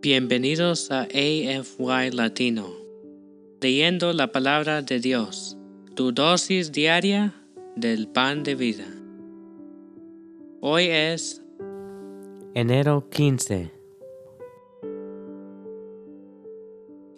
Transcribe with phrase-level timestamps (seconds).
[0.00, 2.68] Bienvenidos a AFY Latino,
[3.60, 5.56] leyendo la palabra de Dios,
[5.96, 7.34] tu dosis diaria
[7.74, 8.86] del pan de vida.
[10.60, 11.42] Hoy es
[12.54, 13.72] enero 15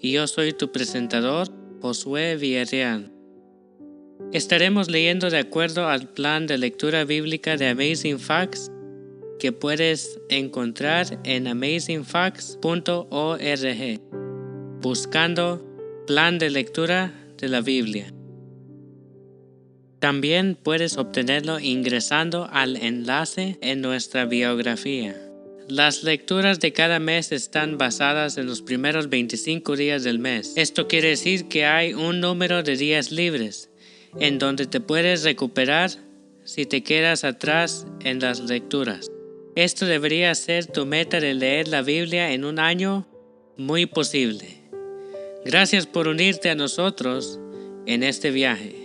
[0.01, 1.49] y yo soy tu presentador,
[1.83, 3.13] Josué Villarreal.
[4.33, 8.73] Estaremos leyendo de acuerdo al plan de lectura bíblica de Amazing Facts
[9.41, 14.01] que puedes encontrar en amazingfacts.org
[14.81, 15.67] buscando
[16.07, 18.13] plan de lectura de la Biblia.
[19.99, 25.17] También puedes obtenerlo ingresando al enlace en nuestra biografía.
[25.69, 30.55] Las lecturas de cada mes están basadas en los primeros 25 días del mes.
[30.57, 33.71] Esto quiere decir que hay un número de días libres
[34.19, 35.91] en donde te puedes recuperar
[36.45, 39.11] si te quedas atrás en las lecturas.
[39.57, 43.07] Esto debería ser tu meta de leer la Biblia en un año
[43.57, 44.47] muy posible.
[45.45, 47.41] Gracias por unirte a nosotros
[47.87, 48.77] en este viaje.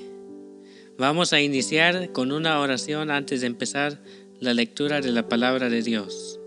[0.98, 4.02] Vamos a iniciar con una oración antes de empezar
[4.40, 6.40] la lectura de la palabra de Dios.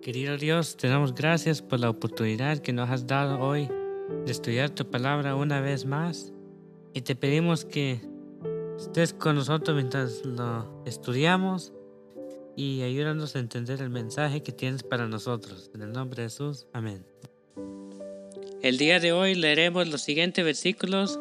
[0.00, 3.68] Querido Dios, te damos gracias por la oportunidad que nos has dado hoy
[4.24, 6.32] de estudiar tu palabra una vez más
[6.94, 8.00] y te pedimos que
[8.78, 11.72] estés con nosotros mientras lo estudiamos
[12.56, 15.70] y ayúdanos a entender el mensaje que tienes para nosotros.
[15.74, 17.04] En el nombre de Jesús, amén.
[18.62, 21.20] El día de hoy leeremos los siguientes versículos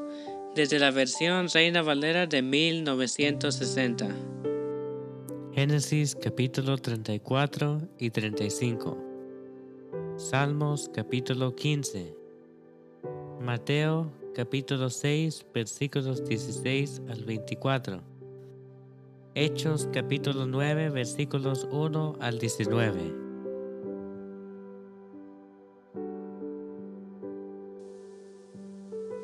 [0.55, 4.07] desde la versión Reina Valera de 1960.
[5.53, 8.97] Génesis capítulo 34 y 35.
[10.17, 12.15] Salmos capítulo 15.
[13.41, 18.12] Mateo capítulo 6 versículos 16 al 24.
[19.35, 23.15] Hechos capítulo 9 versículos 1 al 19.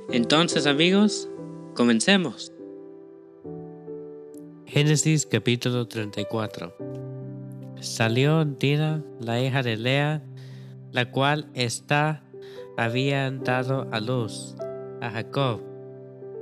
[0.09, 1.29] Entonces amigos,
[1.75, 2.51] comencemos.
[4.65, 6.75] Génesis capítulo 34.
[7.79, 10.23] Salió Dina, la hija de Lea,
[10.91, 12.23] la cual está
[12.77, 14.55] había dado a luz
[15.01, 15.61] a Jacob,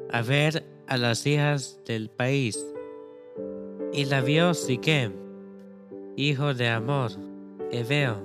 [0.10, 2.64] a ver a las hijas del país
[3.94, 5.14] y la vio Siquem,
[6.16, 7.12] hijo de Amor,
[7.72, 8.18] Eveo,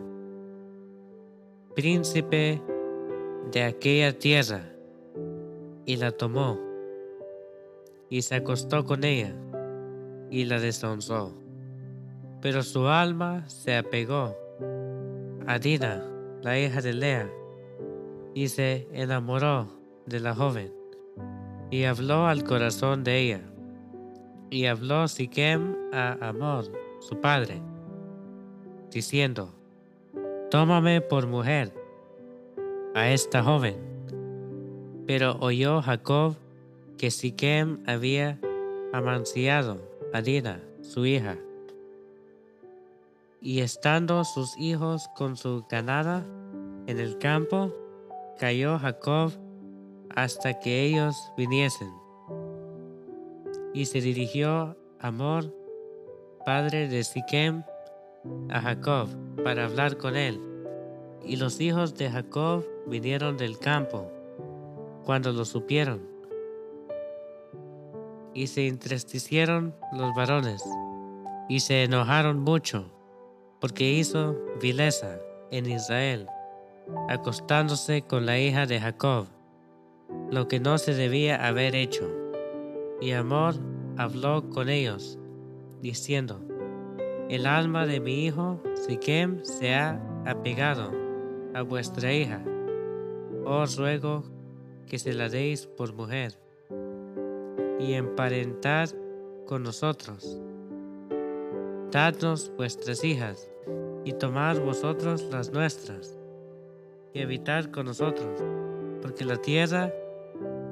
[1.74, 2.60] príncipe
[3.50, 4.62] de aquella tierra,
[5.86, 6.58] y la tomó,
[8.08, 9.34] y se acostó con ella,
[10.30, 11.32] y la deshonró.
[12.40, 14.36] Pero su alma se apegó
[15.46, 16.04] a Dina,
[16.42, 17.30] la hija de Lea,
[18.34, 19.68] y se enamoró
[20.06, 20.72] de la joven,
[21.70, 23.51] y habló al corazón de ella
[24.52, 26.66] y habló Siquem a Amor,
[27.00, 27.62] su padre,
[28.90, 29.48] diciendo,
[30.50, 31.72] Tómame por mujer
[32.94, 33.76] a esta joven.
[35.06, 36.36] Pero oyó Jacob
[36.98, 38.38] que Siquem había
[38.92, 39.80] amanciado
[40.12, 41.38] a Dina, su hija.
[43.40, 46.26] Y estando sus hijos con su ganada
[46.86, 47.72] en el campo,
[48.38, 49.32] cayó Jacob
[50.14, 52.01] hasta que ellos viniesen
[53.74, 55.54] y se dirigió Amor,
[56.44, 57.64] padre de Siquem,
[58.50, 59.08] a Jacob
[59.42, 60.40] para hablar con él.
[61.24, 64.10] Y los hijos de Jacob vinieron del campo
[65.04, 66.08] cuando lo supieron.
[68.34, 70.62] Y se entristecieron los varones
[71.48, 72.90] y se enojaron mucho
[73.60, 75.18] porque hizo vileza
[75.50, 76.26] en Israel,
[77.08, 79.26] acostándose con la hija de Jacob,
[80.30, 82.21] lo que no se debía haber hecho.
[83.02, 83.56] Y Amor
[83.96, 85.18] habló con ellos,
[85.80, 86.40] diciendo,
[87.28, 90.92] El alma de mi hijo Siquem se ha apegado
[91.52, 92.44] a vuestra hija.
[93.44, 94.22] Os ruego
[94.86, 96.38] que se la deis por mujer
[97.80, 98.90] y emparentad
[99.46, 100.40] con nosotros.
[101.90, 103.50] Dadnos vuestras hijas
[104.04, 106.16] y tomad vosotros las nuestras
[107.12, 108.44] y habitad con nosotros,
[109.02, 109.92] porque la tierra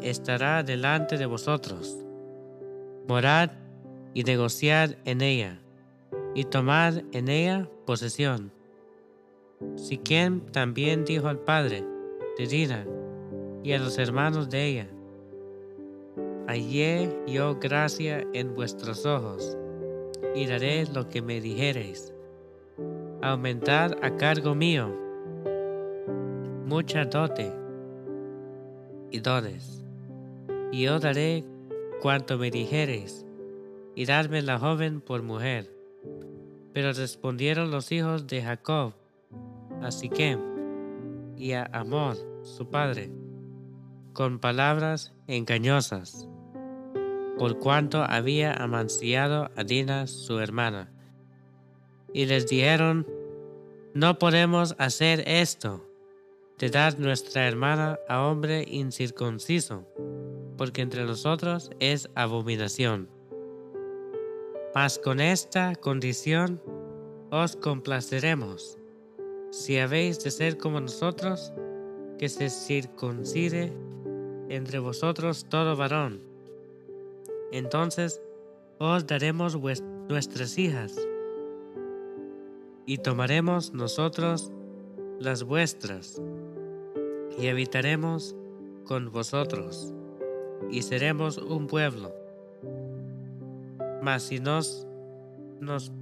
[0.00, 2.06] estará delante de vosotros
[3.08, 3.50] morad
[4.14, 5.60] y negociad en ella,
[6.34, 8.52] y tomad en ella posesión.
[9.76, 11.84] Si quien también dijo al padre
[12.38, 12.88] de
[13.62, 14.88] y a los hermanos de ella,
[16.46, 19.56] hallé yo gracia en vuestros ojos,
[20.34, 22.14] y daré lo que me dijereis.
[23.22, 24.96] Aumentad a cargo mío
[26.70, 27.52] mucha dote
[29.10, 29.84] y dones,
[30.70, 31.44] y yo daré
[32.00, 33.26] cuanto me dijereis,
[33.94, 35.70] y dadme la joven por mujer.
[36.72, 38.94] Pero respondieron los hijos de Jacob,
[39.82, 40.38] así que,
[41.36, 43.10] y a Amor, su padre,
[44.12, 46.28] con palabras engañosas,
[47.38, 50.90] por cuanto había amanciado a Dina, su hermana.
[52.12, 53.06] Y les dijeron,
[53.94, 55.86] no podemos hacer esto,
[56.58, 59.86] de dar nuestra hermana a hombre incircunciso,
[60.60, 63.08] porque entre nosotros es abominación.
[64.74, 66.60] Mas con esta condición
[67.30, 68.76] os complaceremos,
[69.50, 71.50] si habéis de ser como nosotros,
[72.18, 73.72] que se circuncide
[74.50, 76.20] entre vosotros todo varón.
[77.52, 78.20] Entonces
[78.78, 79.58] os daremos
[80.10, 80.94] nuestras hijas,
[82.84, 84.52] y tomaremos nosotros
[85.18, 86.20] las vuestras,
[87.38, 88.36] y habitaremos
[88.84, 89.94] con vosotros,
[90.70, 92.12] y seremos un pueblo.
[94.02, 94.86] Mas si nos,
[95.60, 95.92] nos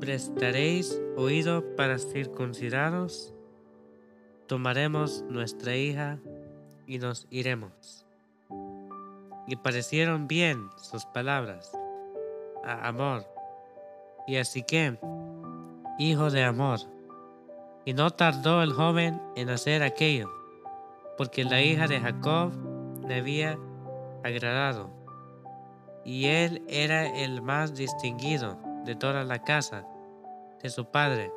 [0.00, 3.34] prestaréis oído para circuncidaros,
[4.46, 6.18] tomaremos nuestra hija
[6.86, 8.06] y nos iremos.
[9.46, 11.72] Y parecieron bien sus palabras
[12.64, 13.24] a Amor
[14.26, 14.98] y a Siquem,
[15.98, 16.80] hijo de Amor.
[17.84, 20.30] Y no tardó el joven en hacer aquello,
[21.16, 22.52] porque la hija de Jacob
[23.16, 23.58] había
[24.24, 24.90] agradado,
[26.04, 29.86] y él era el más distinguido de toda la casa
[30.62, 31.30] de su padre.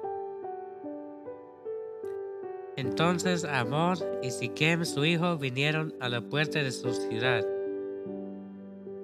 [2.78, 7.46] Entonces Amor y Siquem su hijo vinieron a la puerta de su ciudad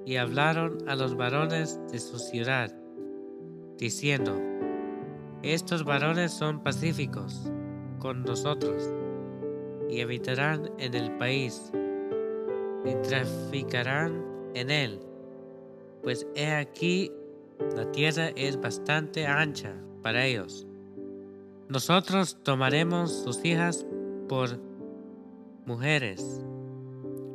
[0.06, 2.74] y hablaron a los varones de su ciudad,
[3.78, 4.40] diciendo,
[5.44, 7.52] Estos varones son pacíficos
[8.00, 8.90] con nosotros
[9.90, 11.74] y habitarán en el país
[12.88, 14.24] y traficarán
[14.54, 15.00] en él,
[16.04, 17.12] pues he aquí
[17.76, 20.66] la tierra es bastante ancha para ellos.
[21.70, 23.86] Nosotros tomaremos sus hijas
[24.30, 24.60] por
[25.66, 26.42] mujeres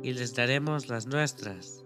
[0.01, 1.85] y les daremos las nuestras.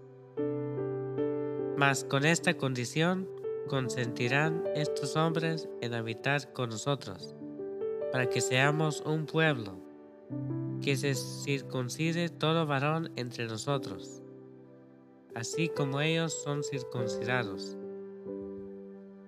[1.76, 3.28] Mas con esta condición
[3.68, 7.36] consentirán estos hombres en habitar con nosotros,
[8.12, 9.87] para que seamos un pueblo,
[10.88, 14.22] que se circuncide todo varón entre nosotros,
[15.36, 17.76] así como ellos son circuncidados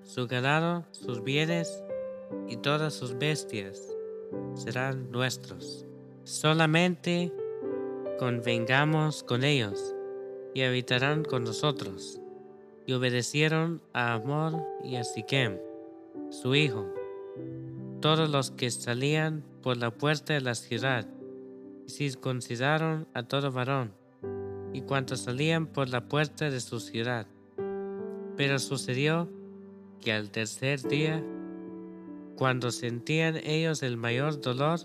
[0.06, 1.84] su ganado, sus bienes
[2.48, 3.94] y todas sus bestias
[4.54, 5.86] serán nuestros.
[6.24, 7.34] Solamente
[8.20, 9.94] convengamos con ellos
[10.54, 12.22] y habitarán con nosotros.
[12.86, 15.60] Y obedecieron a Amor y a Siquem,
[16.30, 16.88] su hijo,
[18.00, 21.06] todos los que salían por la puerta de la ciudad,
[21.90, 23.94] circuncidaron a todo varón,
[24.74, 27.28] y cuantos salían por la puerta de su ciudad.
[28.38, 29.30] Pero sucedió
[30.02, 31.24] que al tercer día,
[32.36, 34.80] cuando sentían ellos el mayor dolor,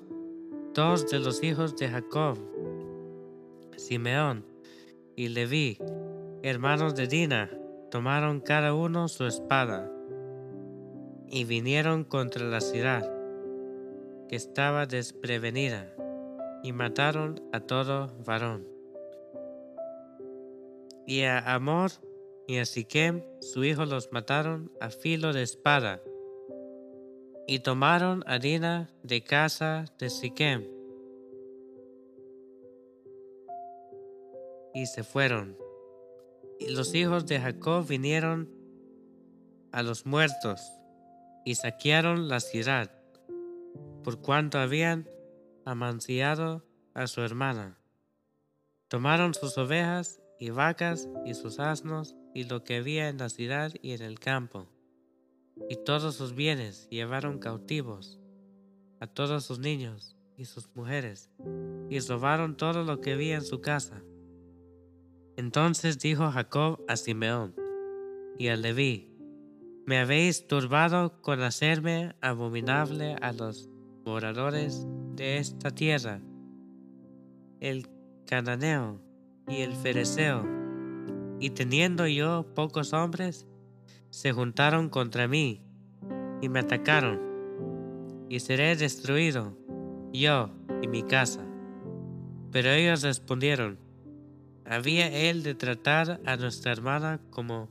[0.74, 2.38] dos de los hijos de Jacob,
[3.76, 4.44] Simeón
[5.14, 5.78] y Leví,
[6.42, 7.50] hermanos de Dina,
[7.90, 9.90] tomaron cada uno su espada
[11.28, 13.08] y vinieron contra la ciudad,
[14.28, 15.94] que estaba desprevenida,
[16.64, 18.66] y mataron a todo varón.
[21.06, 21.90] Y a Amor
[22.48, 26.00] y a Siquem su hijo los mataron a filo de espada,
[27.46, 30.66] y tomaron harina de casa de Siquem,
[34.72, 35.58] y se fueron.
[36.58, 38.48] Y los hijos de Jacob vinieron
[39.70, 40.62] a los muertos,
[41.44, 42.90] y saquearon la ciudad,
[44.02, 45.06] por cuanto habían
[45.64, 47.78] amanciado a su hermana.
[48.88, 53.72] Tomaron sus ovejas y vacas y sus asnos y lo que había en la ciudad
[53.82, 54.68] y en el campo,
[55.68, 58.20] y todos sus bienes llevaron cautivos
[59.00, 61.30] a todos sus niños y sus mujeres,
[61.88, 64.02] y robaron todo lo que había en su casa.
[65.36, 67.54] Entonces dijo Jacob a Simeón
[68.38, 69.10] y a Leví,
[69.86, 73.68] me habéis turbado con hacerme abominable a los
[74.04, 76.20] moradores de esta tierra,
[77.60, 77.88] el
[78.26, 79.00] cananeo
[79.48, 80.54] y el fereceo
[81.40, 83.46] y teniendo yo pocos hombres,
[84.10, 85.62] se juntaron contra mí
[86.40, 87.20] y me atacaron,
[88.28, 89.56] y seré destruido,
[90.12, 91.44] yo y mi casa.
[92.50, 93.78] Pero ellos respondieron,
[94.64, 97.68] ¿había él de tratar a nuestra hermana como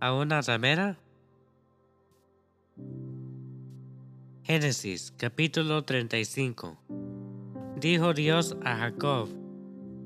[0.00, 0.98] a una ramera?
[4.50, 6.78] Génesis capítulo 35
[7.76, 9.28] Dijo Dios a Jacob,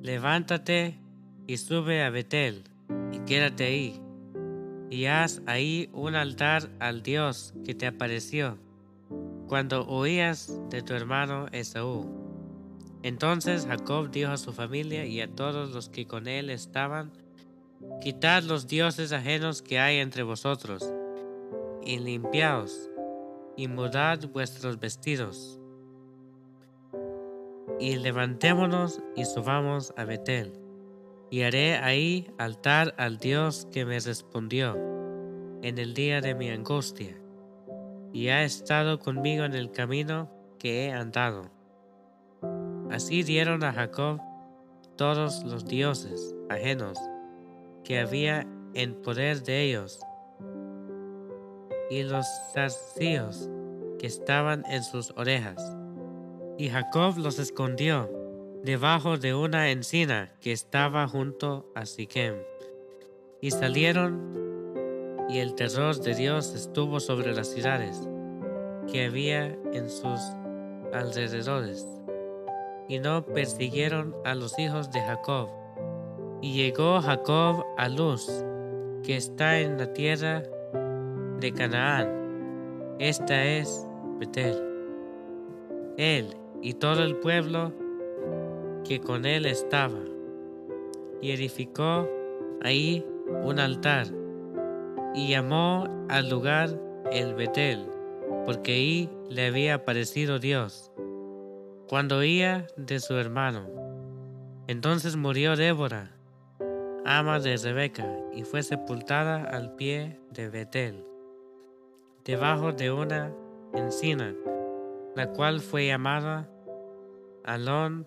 [0.03, 0.99] levántate
[1.47, 2.65] y sube a Betel
[3.13, 4.03] y quédate ahí,
[4.91, 8.59] y haz ahí un altar al Dios que te apareció
[9.47, 12.11] cuando oías de tu hermano Esaú.
[13.05, 17.13] Entonces Jacob dijo a su familia y a todos los que con él estaban,
[18.01, 20.93] Quitad los dioses ajenos que hay entre vosotros,
[21.85, 22.89] y limpiaos,
[23.57, 25.61] y mudad vuestros vestidos.
[27.79, 30.53] Y levantémonos y subamos a Betel,
[31.31, 34.77] y haré ahí altar al Dios que me respondió
[35.63, 37.17] en el día de mi angustia,
[38.13, 41.51] y ha estado conmigo en el camino que he andado.
[42.91, 44.21] Así dieron a Jacob
[44.97, 46.99] todos los dioses ajenos
[47.85, 50.01] que había en poder de ellos,
[51.93, 53.51] y los zarcillos
[53.99, 55.77] que estaban en sus orejas.
[56.57, 58.11] Y Jacob los escondió
[58.63, 62.37] debajo de una encina que estaba junto a Siquem.
[63.43, 68.01] Y salieron, y el terror de Dios estuvo sobre las ciudades
[68.91, 70.21] que había en sus
[70.95, 71.87] alrededores,
[72.89, 75.51] y no persiguieron a los hijos de Jacob
[76.41, 78.27] y llegó Jacob a Luz,
[79.05, 80.43] que está en la tierra
[81.43, 82.09] de Canaán.
[83.01, 83.85] Esta es
[84.21, 84.63] Betel.
[85.99, 87.73] Él y todo el pueblo
[88.85, 89.99] que con él estaba,
[91.21, 92.09] y edificó
[92.63, 93.05] ahí
[93.43, 94.07] un altar,
[95.15, 96.81] y llamó al lugar
[97.11, 97.87] el Betel,
[98.47, 100.93] porque ahí le había aparecido Dios,
[101.89, 103.67] cuando oía de su hermano.
[104.69, 106.13] Entonces murió Débora,
[107.05, 111.12] ama de Rebeca, y fue sepultada al pie de Betel,
[112.25, 113.33] debajo de una
[113.75, 114.35] encina,
[115.17, 116.49] la cual fue llamada
[117.45, 118.07] Alon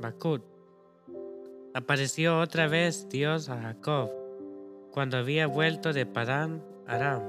[0.00, 0.42] Bakut.
[1.74, 4.10] Apareció otra vez Dios a Jacob
[4.90, 7.22] cuando había vuelto de Padán Aram,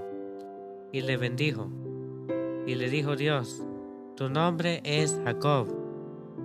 [0.92, 1.70] y le bendijo.
[2.66, 3.64] Y le dijo Dios,
[4.16, 5.68] tu nombre es Jacob,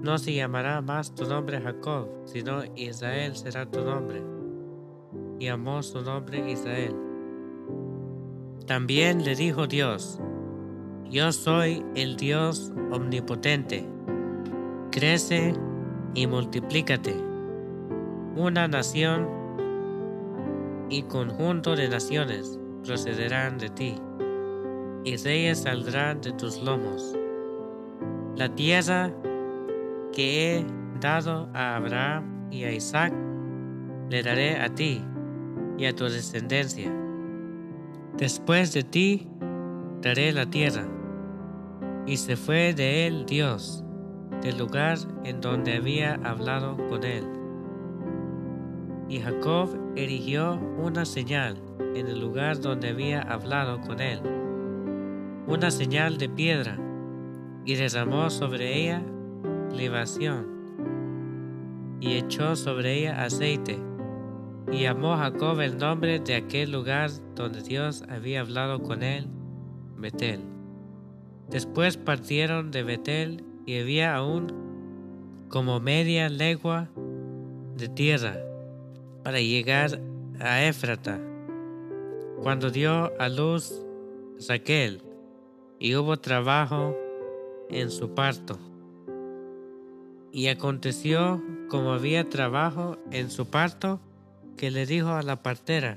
[0.03, 4.23] no se llamará más tu nombre Jacob, sino Israel será tu nombre
[5.39, 7.08] y amó su nombre Israel.
[8.69, 10.21] También le dijo Dios,
[11.11, 13.89] yo soy el Dios omnipotente,
[14.91, 15.55] crece
[16.13, 17.17] y multiplícate.
[18.37, 19.27] Una nación
[20.91, 23.95] y conjunto de naciones procederán de ti,
[25.03, 27.17] y reyes saldrán de tus lomos.
[28.37, 29.11] La tierra
[30.13, 30.67] que he
[31.01, 33.15] dado a Abraham y a Isaac,
[34.11, 35.03] le daré a ti
[35.79, 37.08] y a tu descendencia.
[38.19, 39.29] Después de ti
[40.03, 40.89] daré la tierra.
[42.05, 43.85] Y se fue de él Dios,
[44.43, 47.25] del lugar en donde había hablado con él.
[49.09, 51.63] Y Jacob erigió una señal
[51.95, 54.21] en el lugar donde había hablado con él,
[55.47, 56.77] una señal de piedra,
[57.65, 59.01] y derramó sobre ella
[59.73, 60.47] libación,
[62.01, 63.88] y echó sobre ella aceite
[64.73, 69.27] y llamó Jacob el nombre de aquel lugar donde Dios había hablado con él,
[69.97, 70.41] Betel.
[71.49, 76.91] Después partieron de Betel y había aún como media legua
[77.77, 78.37] de tierra
[79.25, 80.01] para llegar
[80.41, 81.19] a Éfrata.
[82.43, 83.83] Cuando dio a luz
[84.49, 85.03] Raquel
[85.79, 86.97] y hubo trabajo
[87.71, 88.59] en su parto.
[90.31, 94.01] Y aconteció como había trabajo en su parto,
[94.59, 95.97] que le dijo a la partera,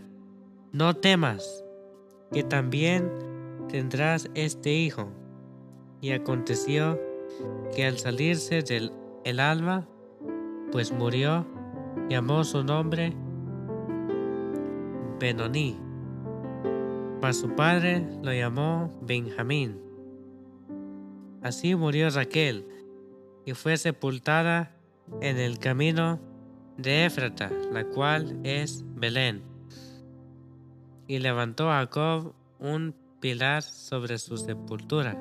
[0.71, 1.65] no temas,
[2.31, 3.11] que también
[3.67, 5.09] tendrás este hijo.
[5.99, 6.97] Y aconteció
[7.75, 8.93] que al salirse del
[9.25, 9.87] el alma,
[10.71, 11.45] pues murió,
[12.09, 13.13] llamó su nombre
[15.19, 15.77] Benoní.
[17.19, 19.79] Para su padre lo llamó Benjamín.
[21.43, 22.67] Así murió Raquel
[23.45, 24.75] y fue sepultada
[25.21, 26.19] en el camino
[26.81, 29.41] de Éfrata, la cual es Belén.
[31.07, 35.17] Y levantó a Jacob un pilar sobre su sepultura.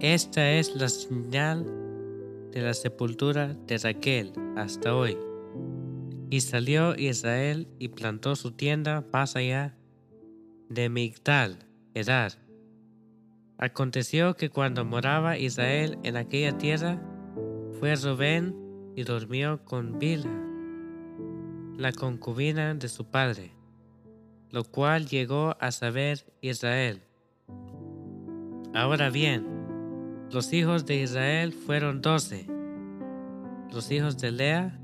[0.00, 1.64] Esta es la señal
[2.52, 5.16] de la sepultura de Raquel hasta hoy.
[6.30, 9.76] Y salió Israel y plantó su tienda más allá
[10.68, 11.58] de Migdal,
[11.94, 12.32] Edar.
[13.58, 17.00] Aconteció que cuando moraba Israel en aquella tierra,
[17.78, 18.54] fue Rubén
[18.96, 20.30] y durmió con Bila,
[21.76, 23.52] la concubina de su padre,
[24.50, 27.02] lo cual llegó a saber Israel.
[28.74, 29.46] Ahora bien,
[30.30, 32.46] los hijos de Israel fueron doce.
[33.72, 34.80] Los hijos de Lea,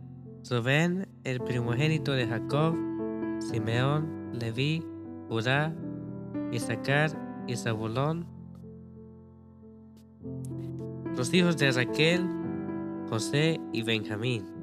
[0.49, 2.77] Rubén, el primogénito de Jacob,
[3.41, 4.83] Simeón, Leví,
[5.29, 5.75] Judá,
[6.53, 7.11] Isaacar
[7.47, 8.27] y Zabulón.
[11.17, 12.27] Los hijos de Raquel,
[13.09, 14.60] José y Benjamín.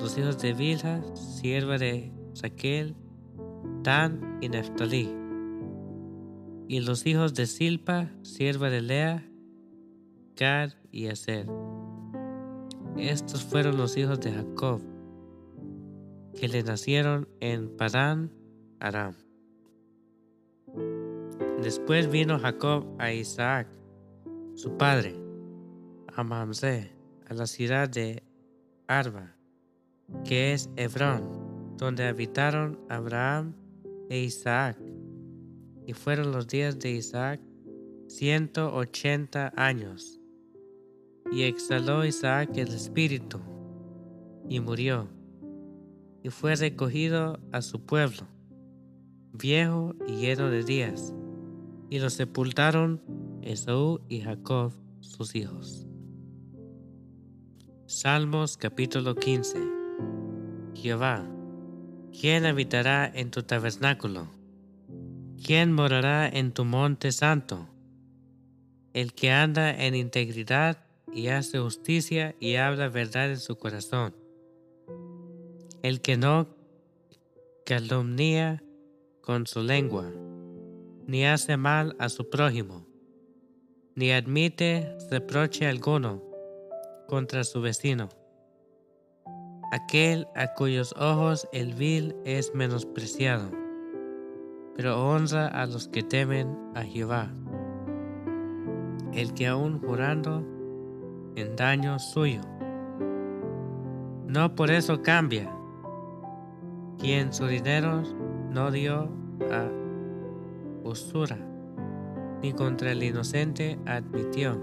[0.00, 2.12] Los hijos de Bilha, sierva de
[2.42, 2.94] Raquel,
[3.82, 5.10] Dan y Neftalí.
[6.68, 9.28] Y los hijos de Silpa, sierva de Lea,
[10.36, 11.46] Gad y Aser.
[12.96, 14.82] Estos fueron los hijos de Jacob,
[16.38, 18.32] que le nacieron en Padán,
[18.80, 19.14] Aram.
[21.62, 23.68] Después vino Jacob a Isaac,
[24.54, 25.14] su padre,
[26.14, 26.92] a Mamse,
[27.28, 28.22] a la ciudad de
[28.86, 29.35] Arba,
[30.24, 33.54] que es Hebrón, donde habitaron Abraham
[34.08, 34.78] e Isaac.
[35.86, 37.40] Y fueron los días de Isaac
[38.08, 40.20] ciento ochenta años.
[41.30, 43.40] Y exhaló Isaac el espíritu,
[44.48, 45.08] y murió,
[46.22, 48.28] y fue recogido a su pueblo,
[49.32, 51.12] viejo y lleno de días,
[51.90, 53.02] y lo sepultaron
[53.42, 55.86] Esaú y Jacob, sus hijos.
[57.86, 59.75] Salmos capítulo 15
[60.76, 61.24] Jehová,
[62.18, 64.28] ¿quién habitará en tu tabernáculo?
[65.42, 67.66] ¿Quién morará en tu monte santo?
[68.92, 70.78] El que anda en integridad
[71.12, 74.14] y hace justicia y habla verdad en su corazón.
[75.82, 76.48] El que no
[77.64, 78.62] calumnia
[79.22, 80.12] con su lengua,
[81.06, 82.86] ni hace mal a su prójimo,
[83.94, 86.22] ni admite reproche alguno
[87.08, 88.08] contra su vecino.
[89.72, 93.50] Aquel a cuyos ojos el vil es menospreciado,
[94.76, 97.32] pero honra a los que temen a Jehová.
[99.12, 100.44] El que aún jurando
[101.34, 102.42] en daño suyo,
[104.28, 105.50] no por eso cambia,
[106.98, 108.02] quien su dinero
[108.50, 109.10] no dio
[109.50, 109.68] a
[110.84, 111.38] usura,
[112.40, 114.60] ni contra el inocente admitió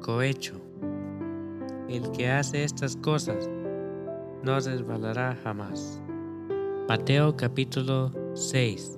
[0.00, 0.60] cohecho.
[1.88, 3.48] El que hace estas cosas
[4.46, 6.00] no resbalará jamás.
[6.88, 8.96] Mateo capítulo 6,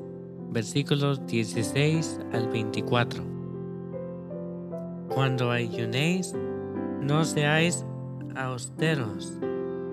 [0.50, 3.24] versículos 16 al 24.
[5.08, 6.34] Cuando ayunéis,
[7.00, 7.87] no seáis
[8.37, 9.38] austeros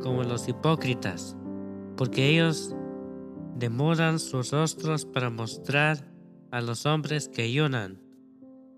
[0.03, 1.37] como los hipócritas,
[1.95, 2.75] porque ellos
[3.55, 6.03] demoran sus rostros para mostrar
[6.51, 8.01] a los hombres que ayunan.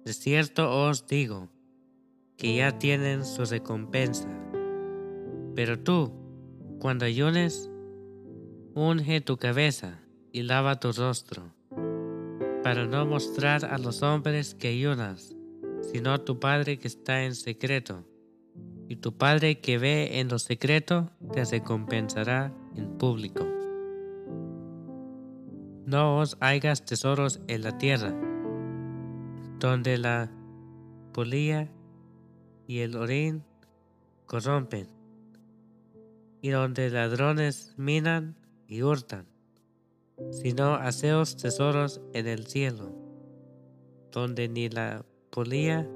[0.06, 1.50] De cierto os digo,
[2.38, 4.30] que ya tienen su recompensa.
[5.56, 6.27] Pero tú,
[6.80, 7.70] cuando ayunes,
[8.76, 10.00] unge tu cabeza
[10.32, 11.52] y lava tu rostro,
[12.64, 15.36] para no mostrar a los hombres que ayunas,
[15.92, 18.06] sino a tu Padre que está en secreto.
[18.90, 23.46] Y tu Padre que ve en lo secreto te recompensará en público.
[25.86, 28.14] No os hagas tesoros en la tierra,
[29.60, 30.30] donde la
[31.14, 31.70] polilla
[32.68, 33.44] y el orín
[34.26, 34.97] corrompen,
[36.42, 38.36] y donde ladrones minan
[38.68, 39.28] y hurtan,
[40.32, 42.92] sino haceos tesoros en el cielo,
[44.12, 45.88] donde ni la polilla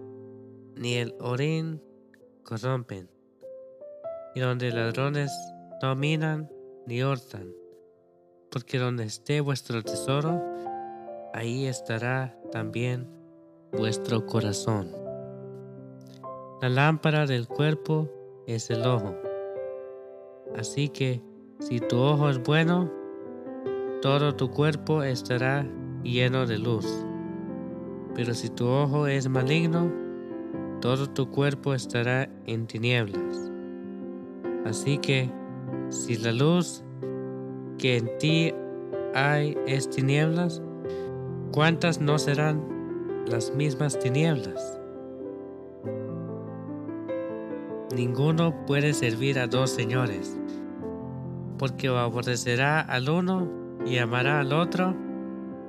[0.75, 1.81] ni el orín
[2.43, 3.09] corrompen,
[4.35, 5.31] y donde ladrones
[5.81, 6.49] no minan
[6.87, 7.53] ni hurtan,
[8.49, 10.41] porque donde esté vuestro tesoro,
[11.33, 13.07] ahí estará también
[13.71, 14.89] vuestro corazón.
[16.61, 18.09] La lámpara del cuerpo
[18.45, 19.30] es el ojo.
[20.57, 21.21] Así que
[21.59, 22.91] si tu ojo es bueno,
[24.01, 25.67] todo tu cuerpo estará
[26.03, 26.87] lleno de luz.
[28.15, 29.91] Pero si tu ojo es maligno,
[30.81, 33.51] todo tu cuerpo estará en tinieblas.
[34.65, 35.29] Así que
[35.89, 36.83] si la luz
[37.77, 38.53] que en ti
[39.13, 40.61] hay es tinieblas,
[41.51, 42.61] ¿cuántas no serán
[43.27, 44.80] las mismas tinieblas?
[47.93, 50.39] Ninguno puede servir a dos señores,
[51.57, 53.51] porque o aborrecerá al uno
[53.85, 54.95] y amará al otro,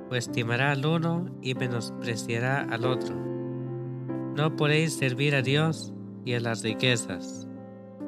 [0.09, 3.13] o estimará al uno y menospreciará al otro.
[4.37, 7.47] No podéis servir a Dios y a las riquezas.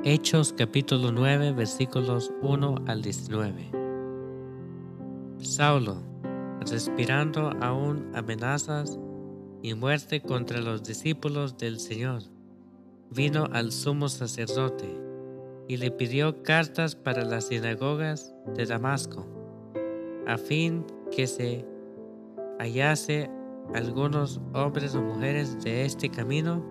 [0.06, 3.72] Hechos capítulo 9 versículos 1 al 19.
[5.40, 6.02] Saulo,
[6.62, 8.98] respirando aún amenazas
[9.62, 12.35] y muerte contra los discípulos del Señor
[13.10, 15.06] vino al sumo sacerdote
[15.68, 19.26] y le pidió cartas para las sinagogas de Damasco,
[20.28, 21.66] a fin que se
[22.60, 23.30] hallase
[23.74, 26.64] algunos hombres o mujeres de este camino,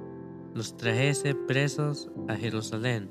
[0.55, 3.11] los trajese presos a Jerusalén.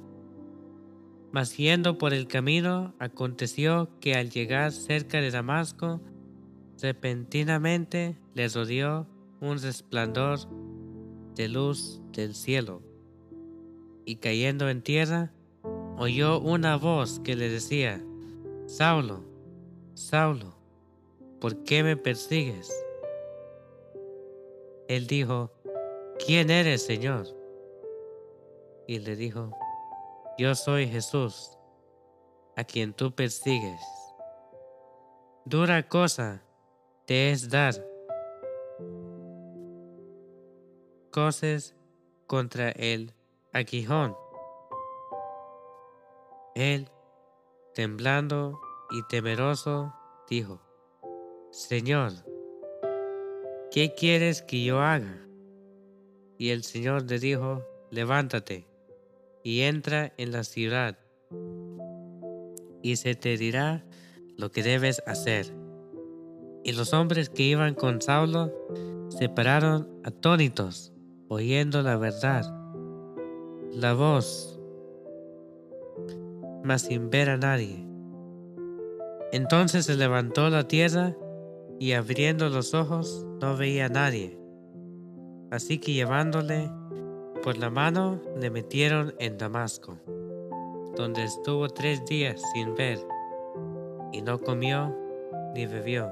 [1.31, 5.99] Mas yendo por el camino, aconteció que al llegar cerca de Damasco,
[6.81, 9.07] repentinamente le rodeó
[9.41, 10.39] un resplandor
[11.35, 12.92] de luz del cielo
[14.05, 15.31] y cayendo en tierra,
[15.97, 18.03] oyó una voz que le decía,
[18.65, 19.23] Saulo,
[19.93, 20.55] Saulo,
[21.39, 22.71] ¿por qué me persigues?
[24.87, 25.51] Él dijo,
[26.25, 27.27] ¿quién eres, Señor?
[28.87, 29.51] Y le dijo,
[30.37, 31.57] yo soy Jesús,
[32.55, 33.81] a quien tú persigues.
[35.45, 36.43] Dura cosa
[37.05, 37.73] te es dar
[41.11, 41.75] cosas
[42.27, 42.71] contra
[43.53, 44.17] aguijón.
[46.55, 46.89] Él,
[47.73, 48.59] temblando
[48.91, 49.93] y temeroso,
[50.29, 50.59] dijo,
[51.51, 52.11] Señor,
[53.71, 55.19] ¿qué quieres que yo haga?
[56.37, 58.67] Y el Señor le dijo, levántate
[59.43, 60.97] y entra en la ciudad,
[62.81, 63.85] y se te dirá
[64.37, 65.53] lo que debes hacer.
[66.63, 68.51] Y los hombres que iban con Saulo
[69.09, 70.93] se pararon atónitos,
[71.27, 72.62] oyendo la verdad,
[73.75, 74.59] la voz,
[76.63, 77.85] mas sin ver a nadie.
[79.31, 81.15] Entonces se levantó la tierra
[81.79, 84.39] y abriendo los ojos no veía a nadie.
[85.49, 86.69] Así que llevándole
[87.43, 89.97] por la mano le metieron en Damasco,
[90.95, 92.99] donde estuvo tres días sin ver,
[94.11, 94.95] y no comió
[95.55, 96.11] ni bebió.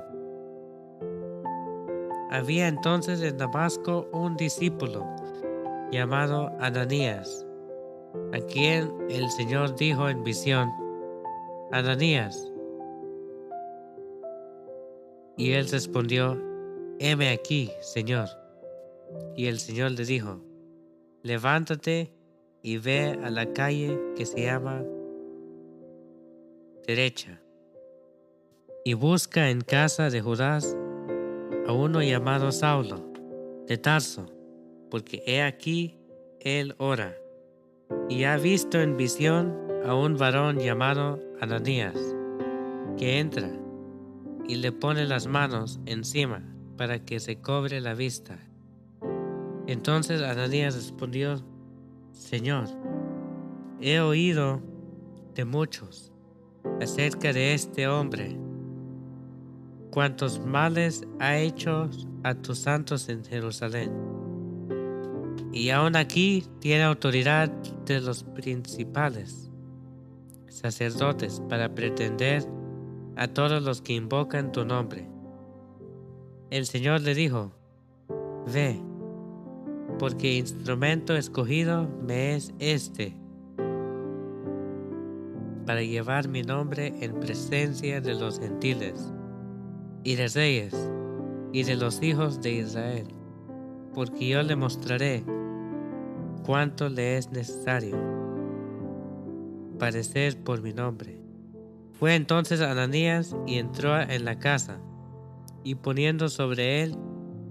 [2.31, 5.05] Había entonces en Damasco un discípulo
[5.91, 7.45] llamado Ananías,
[8.33, 10.69] a quien el Señor dijo en visión,
[11.71, 12.51] Ananías.
[15.37, 16.37] Y él respondió,
[16.99, 18.27] heme aquí, Señor.
[19.35, 20.41] Y el Señor le dijo,
[21.23, 22.13] levántate
[22.61, 24.83] y ve a la calle que se llama
[26.85, 27.41] derecha
[28.83, 30.75] y busca en casa de Judas
[31.67, 33.11] a uno llamado Saulo
[33.67, 34.25] de Tarso,
[34.89, 35.97] porque he aquí
[36.39, 37.15] él ora
[38.09, 41.97] y ha visto en visión a un varón llamado Ananías,
[42.97, 43.49] que entra
[44.47, 46.43] y le pone las manos encima
[46.77, 48.37] para que se cobre la vista
[49.71, 51.41] entonces Ananías respondió,
[52.11, 52.65] Señor,
[53.79, 54.61] he oído
[55.33, 56.11] de muchos
[56.81, 58.37] acerca de este hombre,
[59.91, 61.89] cuántos males ha hecho
[62.23, 63.91] a tus santos en Jerusalén.
[65.53, 67.49] Y aún aquí tiene autoridad
[67.85, 69.51] de los principales
[70.47, 72.45] sacerdotes para pretender
[73.15, 75.07] a todos los que invocan tu nombre.
[76.49, 77.51] El Señor le dijo,
[78.53, 78.79] Ve,
[79.99, 83.15] porque instrumento escogido me es este,
[85.65, 89.13] para llevar mi nombre en presencia de los gentiles,
[90.03, 90.73] y de reyes,
[91.53, 93.07] y de los hijos de Israel,
[93.93, 95.23] porque yo le mostraré
[96.51, 97.95] cuánto le es necesario
[99.79, 101.17] padecer por mi nombre.
[101.93, 104.77] Fue entonces Ananías y entró en la casa,
[105.63, 106.97] y poniendo sobre él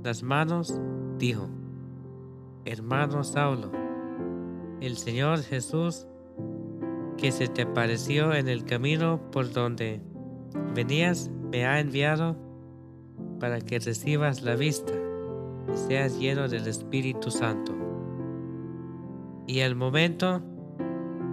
[0.04, 0.78] las manos,
[1.16, 1.48] dijo,
[2.66, 3.72] hermano Saulo,
[4.82, 6.06] el Señor Jesús,
[7.16, 10.02] que se te apareció en el camino por donde
[10.74, 12.36] venías, me ha enviado
[13.38, 14.92] para que recibas la vista
[15.72, 17.79] y seas lleno del Espíritu Santo.
[19.46, 20.42] Y al momento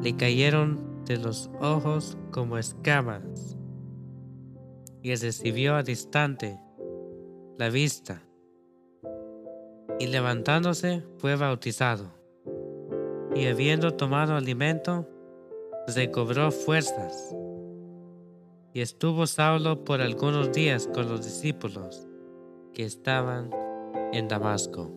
[0.02, 3.58] le cayeron de los ojos como escamas
[5.02, 6.60] y recibió a distante
[7.58, 8.22] la vista
[10.00, 12.12] y levantándose fue bautizado.
[13.36, 15.08] Y habiendo tomado alimento,
[15.96, 17.36] recobró fuerzas.
[18.74, 22.08] Y estuvo Saulo por algunos días con los discípulos
[22.74, 23.50] que estaban
[24.14, 24.92] en Damasco.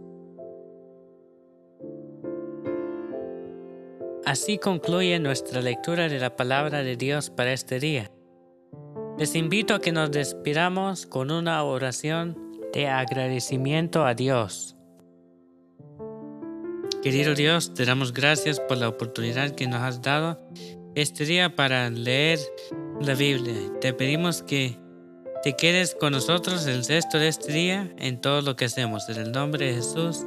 [4.31, 8.13] Así concluye nuestra lectura de la palabra de Dios para este día.
[9.19, 12.39] Les invito a que nos despidamos con una oración
[12.73, 14.77] de agradecimiento a Dios.
[17.03, 20.41] Querido Dios, te damos gracias por la oportunidad que nos has dado
[20.95, 22.39] este día para leer
[23.01, 23.57] la Biblia.
[23.81, 24.79] Te pedimos que
[25.43, 29.09] te quedes con nosotros el resto de este día en todo lo que hacemos.
[29.09, 30.25] En el nombre de Jesús.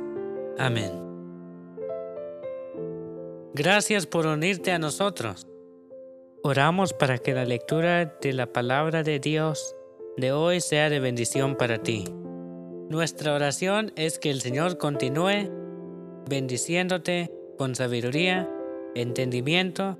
[0.58, 1.13] Amén.
[3.56, 5.46] Gracias por unirte a nosotros.
[6.42, 9.76] Oramos para que la lectura de la palabra de Dios
[10.18, 12.06] de hoy sea de bendición para ti.
[12.90, 15.52] Nuestra oración es que el Señor continúe
[16.28, 18.50] bendiciéndote con sabiduría,
[18.96, 20.00] entendimiento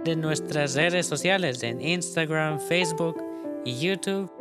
[0.04, 3.22] de nuestras redes sociales en Instagram, Facebook
[3.66, 4.32] y YouTube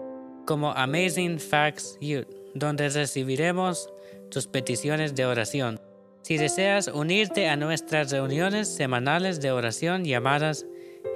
[0.47, 3.90] como Amazing Facts Youth, donde recibiremos
[4.31, 5.81] tus peticiones de oración.
[6.23, 10.66] Si deseas unirte a nuestras reuniones semanales de oración llamadas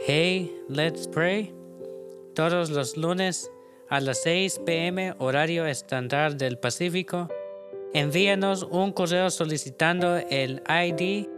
[0.07, 1.55] Hey, Let's Pray,
[2.35, 3.51] todos los lunes
[3.89, 7.29] a las 6 pm horario estándar del Pacífico,
[7.93, 11.29] envíanos un correo solicitando el ID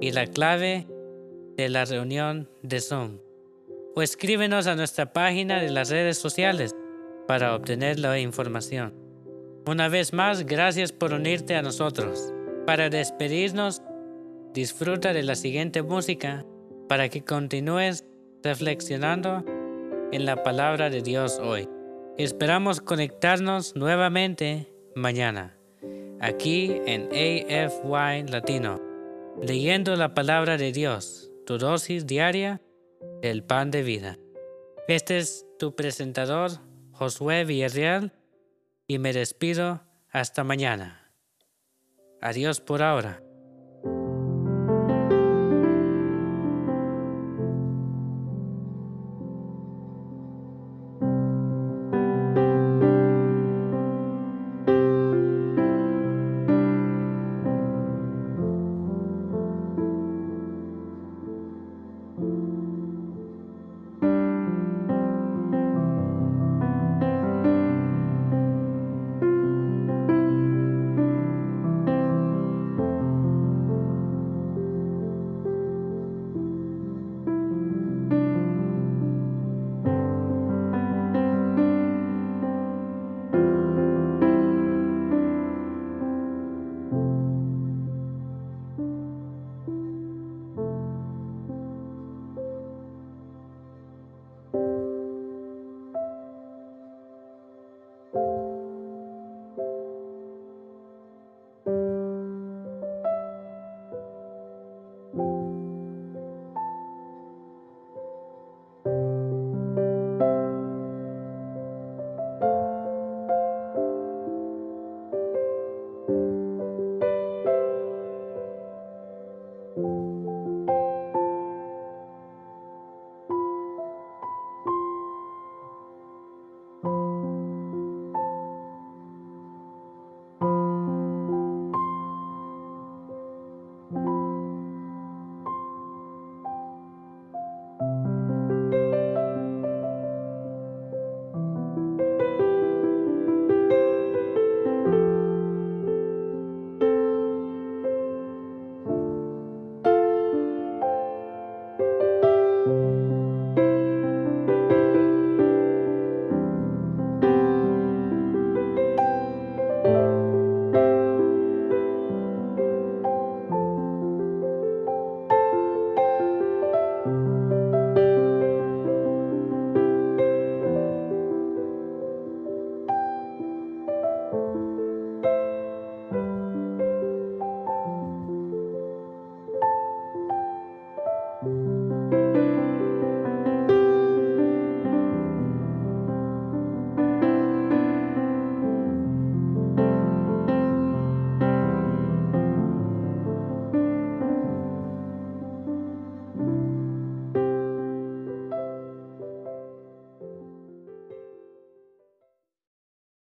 [0.00, 0.86] y la clave
[1.56, 3.18] de la reunión de Zoom
[3.98, 6.76] o escríbenos a nuestra página de las redes sociales
[7.26, 8.94] para obtener la información.
[9.66, 12.32] Una vez más, gracias por unirte a nosotros.
[12.64, 13.82] Para despedirnos,
[14.54, 16.46] disfruta de la siguiente música
[16.88, 18.04] para que continúes
[18.44, 19.44] reflexionando
[20.12, 21.68] en la palabra de Dios hoy.
[22.16, 25.56] Esperamos conectarnos nuevamente mañana,
[26.20, 28.80] aquí en AFY Latino,
[29.42, 32.60] leyendo la palabra de Dios, tu dosis diaria
[33.22, 34.18] del pan de vida.
[34.88, 36.50] Este es tu presentador,
[36.92, 38.12] Josué Villarreal,
[38.86, 41.12] y me despido hasta mañana.
[42.20, 43.22] Adiós por ahora.